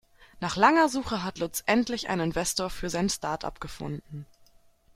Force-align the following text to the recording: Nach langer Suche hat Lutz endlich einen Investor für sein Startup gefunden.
Nach 0.39 0.55
langer 0.55 0.89
Suche 0.89 1.23
hat 1.23 1.37
Lutz 1.37 1.61
endlich 1.67 2.09
einen 2.09 2.23
Investor 2.31 2.71
für 2.71 2.89
sein 2.89 3.07
Startup 3.07 3.59
gefunden. 3.61 4.25